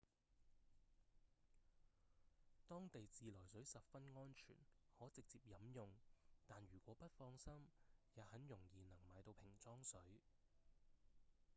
[2.67, 4.55] 當地自來水十分安全
[4.97, 5.91] 可直接飲用
[6.47, 7.67] 但如果不放心
[8.15, 9.99] 也很容易能買到瓶裝水